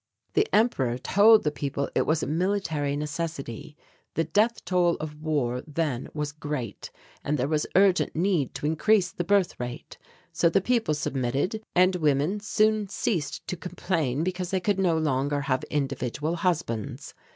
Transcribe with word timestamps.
The 0.33 0.47
Emperor 0.51 0.97
told 0.97 1.43
the 1.43 1.51
people 1.51 1.87
it 1.93 2.07
was 2.07 2.23
a 2.23 2.25
military 2.25 2.95
necessity. 2.95 3.77
The 4.15 4.23
death 4.23 4.65
toll 4.65 4.95
of 4.95 5.21
war 5.21 5.61
then 5.67 6.09
was 6.11 6.31
great 6.31 6.89
and 7.23 7.37
there 7.37 7.47
was 7.47 7.67
urgent 7.75 8.15
need 8.15 8.55
to 8.55 8.65
increase 8.65 9.11
the 9.11 9.23
birth 9.23 9.59
rate, 9.59 9.99
so 10.33 10.49
the 10.49 10.59
people 10.59 10.95
submitted 10.95 11.61
and 11.75 11.97
women 11.97 12.39
soon 12.39 12.87
ceased 12.87 13.45
to 13.45 13.55
complain 13.55 14.23
because 14.23 14.49
they 14.49 14.59
could 14.59 14.79
no 14.79 14.97
longer 14.97 15.41
have 15.41 15.63
individual 15.65 16.37
husbands. 16.37 17.13